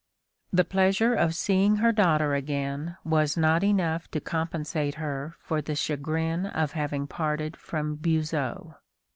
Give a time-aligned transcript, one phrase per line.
[0.51, 5.75] The pleasure of seeing her daughter again was not enough to compensate her for the
[5.75, 8.77] chagrin of having parted from Buzot.